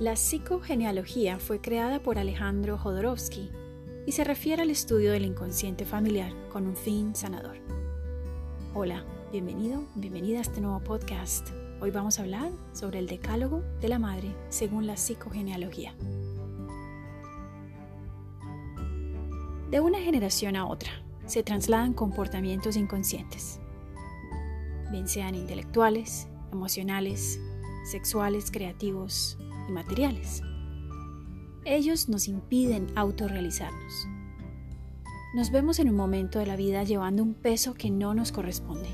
La 0.00 0.16
psicogenealogía 0.16 1.38
fue 1.38 1.60
creada 1.60 2.02
por 2.02 2.18
Alejandro 2.18 2.78
Jodorowsky 2.78 3.50
y 4.06 4.12
se 4.12 4.24
refiere 4.24 4.62
al 4.62 4.70
estudio 4.70 5.12
del 5.12 5.26
inconsciente 5.26 5.84
familiar 5.84 6.32
con 6.48 6.66
un 6.66 6.74
fin 6.74 7.14
sanador. 7.14 7.58
Hola, 8.72 9.04
bienvenido, 9.30 9.84
bienvenida 9.96 10.38
a 10.38 10.40
este 10.40 10.62
nuevo 10.62 10.80
podcast. 10.80 11.50
Hoy 11.82 11.90
vamos 11.90 12.18
a 12.18 12.22
hablar 12.22 12.50
sobre 12.72 12.98
el 12.98 13.08
decálogo 13.08 13.62
de 13.82 13.88
la 13.88 13.98
madre 13.98 14.34
según 14.48 14.86
la 14.86 14.96
psicogenealogía. 14.96 15.94
De 19.70 19.80
una 19.80 20.00
generación 20.00 20.56
a 20.56 20.66
otra 20.66 20.92
se 21.26 21.42
trasladan 21.42 21.92
comportamientos 21.92 22.76
inconscientes, 22.76 23.60
bien 24.90 25.06
sean 25.06 25.34
intelectuales, 25.34 26.26
emocionales, 26.52 27.38
sexuales, 27.84 28.50
creativos, 28.50 29.36
materiales. 29.70 30.42
Ellos 31.64 32.08
nos 32.08 32.28
impiden 32.28 32.86
autorrealizarnos. 32.96 34.06
Nos 35.34 35.50
vemos 35.50 35.78
en 35.78 35.88
un 35.88 35.96
momento 35.96 36.38
de 36.38 36.46
la 36.46 36.56
vida 36.56 36.82
llevando 36.82 37.22
un 37.22 37.34
peso 37.34 37.74
que 37.74 37.90
no 37.90 38.14
nos 38.14 38.32
corresponde. 38.32 38.88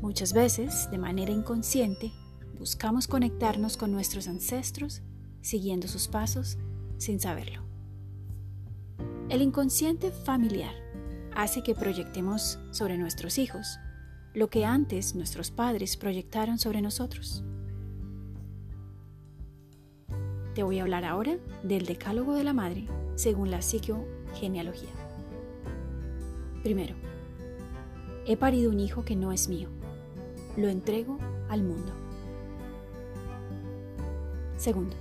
Muchas 0.00 0.32
veces, 0.32 0.90
de 0.90 0.98
manera 0.98 1.32
inconsciente, 1.32 2.12
buscamos 2.58 3.06
conectarnos 3.06 3.76
con 3.76 3.92
nuestros 3.92 4.28
ancestros 4.28 5.02
siguiendo 5.40 5.88
sus 5.88 6.08
pasos 6.08 6.58
sin 6.98 7.20
saberlo. 7.20 7.62
El 9.28 9.42
inconsciente 9.42 10.10
familiar 10.10 10.74
hace 11.34 11.62
que 11.62 11.74
proyectemos 11.74 12.58
sobre 12.72 12.98
nuestros 12.98 13.38
hijos 13.38 13.78
lo 14.34 14.48
que 14.48 14.64
antes 14.64 15.14
nuestros 15.14 15.50
padres 15.50 15.96
proyectaron 15.96 16.58
sobre 16.58 16.82
nosotros. 16.82 17.42
Te 20.54 20.62
voy 20.64 20.78
a 20.78 20.82
hablar 20.82 21.04
ahora 21.04 21.38
del 21.62 21.86
decálogo 21.86 22.34
de 22.34 22.44
la 22.44 22.52
madre 22.52 22.86
según 23.14 23.50
la 23.50 23.62
psicogenealogía. 23.62 24.90
Primero, 26.62 26.94
he 28.26 28.36
parido 28.36 28.70
un 28.70 28.80
hijo 28.80 29.04
que 29.04 29.16
no 29.16 29.32
es 29.32 29.48
mío. 29.48 29.68
Lo 30.56 30.68
entrego 30.68 31.18
al 31.48 31.62
mundo. 31.62 31.92
Segundo, 34.56 34.96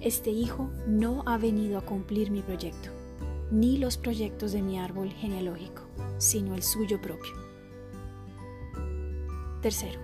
este 0.00 0.30
hijo 0.30 0.68
no 0.86 1.22
ha 1.26 1.38
venido 1.38 1.78
a 1.78 1.82
cumplir 1.82 2.30
mi 2.30 2.42
proyecto, 2.42 2.90
ni 3.50 3.78
los 3.78 3.96
proyectos 3.96 4.52
de 4.52 4.62
mi 4.62 4.78
árbol 4.78 5.10
genealógico, 5.10 5.82
sino 6.18 6.54
el 6.54 6.62
suyo 6.62 7.00
propio. 7.00 7.32
Tercero, 9.62 9.98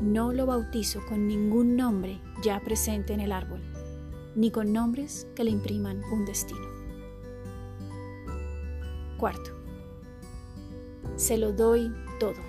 no 0.00 0.32
lo 0.32 0.46
bautizo 0.46 1.04
con 1.06 1.26
ningún 1.26 1.76
nombre 1.76 2.20
ya 2.42 2.60
presente 2.60 3.12
en 3.12 3.20
el 3.20 3.32
árbol, 3.32 3.60
ni 4.34 4.50
con 4.50 4.72
nombres 4.72 5.26
que 5.34 5.44
le 5.44 5.50
impriman 5.50 6.02
un 6.04 6.24
destino. 6.24 6.66
Cuarto, 9.18 9.50
se 11.16 11.36
lo 11.36 11.52
doy 11.52 11.92
todo, 12.18 12.40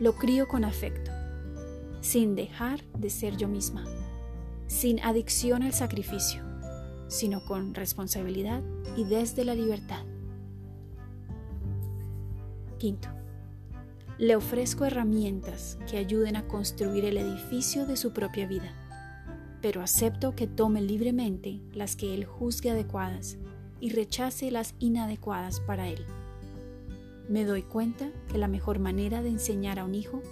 lo 0.00 0.14
crío 0.14 0.48
con 0.48 0.64
afecto, 0.64 1.10
sin 2.00 2.34
dejar 2.34 2.82
de 2.98 3.10
ser 3.10 3.36
yo 3.36 3.48
misma, 3.48 3.84
sin 4.66 5.00
adicción 5.00 5.62
al 5.62 5.74
sacrificio, 5.74 6.42
sino 7.08 7.44
con 7.44 7.74
responsabilidad 7.74 8.62
y 8.96 9.04
desde 9.04 9.44
la 9.44 9.54
libertad. 9.54 10.04
Quinto, 12.78 13.08
le 14.22 14.36
ofrezco 14.36 14.84
herramientas 14.84 15.78
que 15.90 15.98
ayuden 15.98 16.36
a 16.36 16.46
construir 16.46 17.04
el 17.06 17.16
edificio 17.16 17.86
de 17.86 17.96
su 17.96 18.12
propia 18.12 18.46
vida, 18.46 18.72
pero 19.60 19.82
acepto 19.82 20.36
que 20.36 20.46
tome 20.46 20.80
libremente 20.80 21.60
las 21.74 21.96
que 21.96 22.14
él 22.14 22.24
juzgue 22.24 22.70
adecuadas 22.70 23.36
y 23.80 23.90
rechace 23.90 24.52
las 24.52 24.76
inadecuadas 24.78 25.58
para 25.58 25.88
él. 25.88 26.06
Me 27.28 27.44
doy 27.44 27.62
cuenta 27.62 28.12
que 28.30 28.38
la 28.38 28.46
mejor 28.46 28.78
manera 28.78 29.22
de 29.22 29.30
enseñar 29.30 29.80
a 29.80 29.84
un 29.84 29.96
hijo 29.96 30.22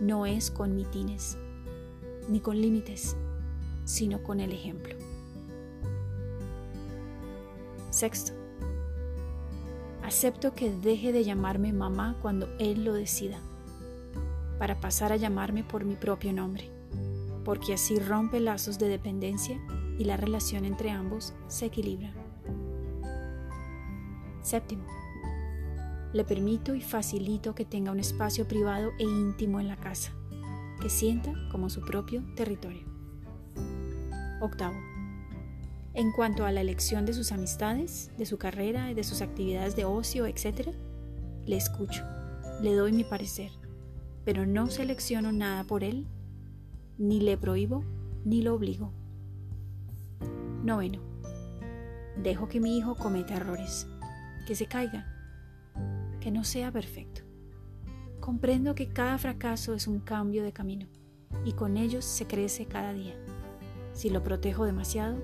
no 0.00 0.24
es 0.24 0.50
con 0.50 0.74
mitines, 0.74 1.36
ni 2.30 2.40
con 2.40 2.58
límites, 2.58 3.14
sino 3.84 4.22
con 4.22 4.40
el 4.40 4.52
ejemplo. 4.52 4.94
Sexto, 7.90 8.32
Acepto 10.04 10.52
que 10.52 10.70
deje 10.70 11.12
de 11.12 11.24
llamarme 11.24 11.72
mamá 11.72 12.18
cuando 12.20 12.54
Él 12.58 12.84
lo 12.84 12.92
decida, 12.92 13.38
para 14.58 14.78
pasar 14.78 15.12
a 15.12 15.16
llamarme 15.16 15.64
por 15.64 15.86
mi 15.86 15.96
propio 15.96 16.30
nombre, 16.34 16.70
porque 17.42 17.72
así 17.72 17.98
rompe 17.98 18.38
lazos 18.38 18.78
de 18.78 18.88
dependencia 18.88 19.58
y 19.98 20.04
la 20.04 20.18
relación 20.18 20.66
entre 20.66 20.90
ambos 20.90 21.32
se 21.48 21.64
equilibra. 21.64 22.12
Séptimo, 24.42 24.84
le 26.12 26.22
permito 26.22 26.74
y 26.74 26.82
facilito 26.82 27.54
que 27.54 27.64
tenga 27.64 27.90
un 27.90 27.98
espacio 27.98 28.46
privado 28.46 28.90
e 28.98 29.04
íntimo 29.04 29.58
en 29.58 29.68
la 29.68 29.76
casa, 29.76 30.12
que 30.82 30.90
sienta 30.90 31.32
como 31.50 31.70
su 31.70 31.80
propio 31.80 32.22
territorio. 32.36 32.86
Octavo, 34.42 34.76
en 35.94 36.10
cuanto 36.10 36.44
a 36.44 36.50
la 36.50 36.60
elección 36.60 37.06
de 37.06 37.14
sus 37.14 37.30
amistades, 37.30 38.10
de 38.18 38.26
su 38.26 38.36
carrera 38.36 38.92
de 38.92 39.04
sus 39.04 39.22
actividades 39.22 39.76
de 39.76 39.84
ocio, 39.84 40.26
etc., 40.26 40.70
le 41.46 41.56
escucho, 41.56 42.04
le 42.60 42.74
doy 42.74 42.92
mi 42.92 43.04
parecer, 43.04 43.52
pero 44.24 44.44
no 44.44 44.68
selecciono 44.70 45.30
nada 45.30 45.64
por 45.64 45.84
él, 45.84 46.06
ni 46.98 47.20
le 47.20 47.36
prohíbo, 47.36 47.84
ni 48.24 48.42
lo 48.42 48.54
obligo. 48.54 48.92
Noveno. 50.64 51.00
Dejo 52.22 52.48
que 52.48 52.60
mi 52.60 52.78
hijo 52.78 52.96
cometa 52.96 53.34
errores, 53.34 53.86
que 54.46 54.54
se 54.54 54.66
caiga, 54.66 55.06
que 56.20 56.30
no 56.30 56.42
sea 56.42 56.72
perfecto. 56.72 57.22
Comprendo 58.20 58.74
que 58.74 58.88
cada 58.88 59.18
fracaso 59.18 59.74
es 59.74 59.86
un 59.86 60.00
cambio 60.00 60.42
de 60.42 60.52
camino 60.52 60.86
y 61.44 61.52
con 61.52 61.76
ellos 61.76 62.04
se 62.04 62.26
crece 62.26 62.66
cada 62.66 62.92
día. 62.92 63.14
Si 63.92 64.08
lo 64.08 64.22
protejo 64.22 64.64
demasiado, 64.64 65.18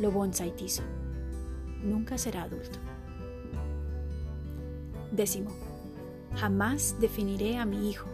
lo 0.00 0.10
bonsaitizo. 0.10 0.82
Nunca 1.82 2.18
será 2.18 2.42
adulto. 2.42 2.78
Décimo, 5.12 5.50
jamás 6.34 6.96
definiré 7.00 7.58
a 7.58 7.64
mi 7.64 7.90
hijo. 7.90 8.08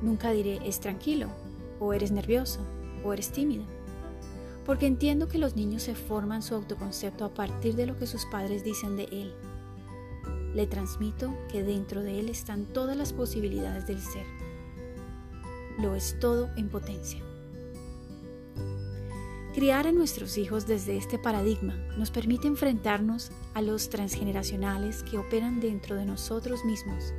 Nunca 0.00 0.30
diré 0.30 0.60
es 0.64 0.80
tranquilo, 0.80 1.28
o 1.78 1.92
eres 1.92 2.10
nervioso, 2.10 2.60
o 3.04 3.12
eres 3.12 3.30
tímido. 3.30 3.64
Porque 4.64 4.86
entiendo 4.86 5.28
que 5.28 5.38
los 5.38 5.56
niños 5.56 5.82
se 5.82 5.94
forman 5.94 6.42
su 6.42 6.54
autoconcepto 6.54 7.24
a 7.24 7.34
partir 7.34 7.74
de 7.74 7.86
lo 7.86 7.98
que 7.98 8.06
sus 8.06 8.24
padres 8.26 8.64
dicen 8.64 8.96
de 8.96 9.04
él. 9.04 9.34
Le 10.54 10.66
transmito 10.66 11.34
que 11.50 11.62
dentro 11.62 12.02
de 12.02 12.20
él 12.20 12.28
están 12.28 12.66
todas 12.66 12.96
las 12.96 13.12
posibilidades 13.12 13.86
del 13.86 14.00
ser. 14.00 14.24
Lo 15.78 15.94
es 15.94 16.18
todo 16.18 16.50
en 16.56 16.68
potencia. 16.68 17.22
Criar 19.60 19.86
a 19.86 19.92
nuestros 19.92 20.38
hijos 20.38 20.66
desde 20.66 20.96
este 20.96 21.18
paradigma 21.18 21.74
nos 21.98 22.10
permite 22.10 22.48
enfrentarnos 22.48 23.30
a 23.52 23.60
los 23.60 23.90
transgeneracionales 23.90 25.02
que 25.02 25.18
operan 25.18 25.60
dentro 25.60 25.96
de 25.96 26.06
nosotros 26.06 26.64
mismos, 26.64 27.12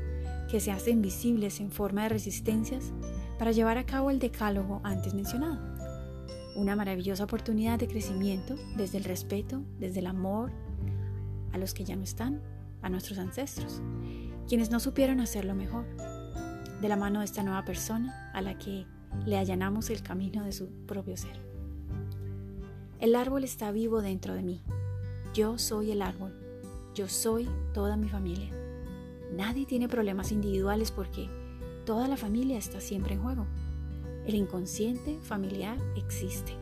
que 0.49 0.59
se 0.59 0.71
hacen 0.71 1.03
visibles 1.03 1.59
en 1.59 1.69
forma 1.69 2.01
de 2.01 2.09
resistencias 2.09 2.93
para 3.37 3.51
llevar 3.51 3.77
a 3.77 3.85
cabo 3.85 4.09
el 4.09 4.17
decálogo 4.17 4.81
antes 4.83 5.13
mencionado. 5.13 5.59
Una 6.55 6.75
maravillosa 6.75 7.25
oportunidad 7.25 7.77
de 7.77 7.87
crecimiento 7.87 8.55
desde 8.75 8.97
el 8.97 9.03
respeto, 9.03 9.61
desde 9.77 9.99
el 9.99 10.07
amor 10.07 10.51
a 11.53 11.59
los 11.59 11.75
que 11.75 11.85
ya 11.85 11.95
no 11.95 12.01
están, 12.01 12.41
a 12.81 12.89
nuestros 12.89 13.19
ancestros, 13.19 13.83
quienes 14.47 14.71
no 14.71 14.79
supieron 14.79 15.19
hacerlo 15.19 15.53
mejor, 15.53 15.85
de 16.81 16.89
la 16.89 16.95
mano 16.95 17.19
de 17.19 17.25
esta 17.25 17.43
nueva 17.43 17.65
persona 17.65 18.31
a 18.33 18.41
la 18.41 18.57
que 18.57 18.87
le 19.27 19.37
allanamos 19.37 19.91
el 19.91 20.01
camino 20.01 20.43
de 20.43 20.53
su 20.53 20.71
propio 20.87 21.15
ser. 21.15 21.50
El 23.01 23.15
árbol 23.15 23.43
está 23.43 23.71
vivo 23.71 24.03
dentro 24.03 24.35
de 24.35 24.43
mí. 24.43 24.61
Yo 25.33 25.57
soy 25.57 25.89
el 25.89 26.03
árbol. 26.03 26.35
Yo 26.93 27.07
soy 27.07 27.49
toda 27.73 27.97
mi 27.97 28.07
familia. 28.07 28.51
Nadie 29.35 29.65
tiene 29.65 29.89
problemas 29.89 30.31
individuales 30.31 30.91
porque 30.91 31.27
toda 31.83 32.07
la 32.07 32.15
familia 32.15 32.59
está 32.59 32.79
siempre 32.79 33.15
en 33.15 33.23
juego. 33.23 33.47
El 34.27 34.35
inconsciente 34.35 35.17
familiar 35.23 35.79
existe. 35.95 36.55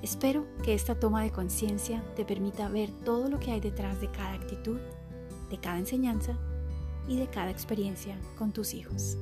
Espero 0.00 0.46
que 0.62 0.72
esta 0.72 0.98
toma 0.98 1.22
de 1.22 1.32
conciencia 1.32 2.02
te 2.16 2.24
permita 2.24 2.70
ver 2.70 2.90
todo 3.04 3.28
lo 3.28 3.38
que 3.38 3.50
hay 3.50 3.60
detrás 3.60 4.00
de 4.00 4.10
cada 4.10 4.32
actitud, 4.32 4.78
de 5.50 5.58
cada 5.58 5.78
enseñanza 5.78 6.38
y 7.06 7.18
de 7.18 7.26
cada 7.26 7.50
experiencia 7.50 8.18
con 8.38 8.52
tus 8.52 8.72
hijos. 8.72 9.18